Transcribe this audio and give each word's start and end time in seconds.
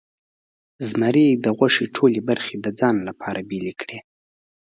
زمري 0.89 1.27
د 1.43 1.45
غوښې 1.57 1.85
ټولې 1.95 2.19
برخې 2.29 2.55
د 2.59 2.67
ځان 2.79 2.95
لپاره 3.07 3.39
بیلې 3.49 3.73
کړې. 3.81 3.99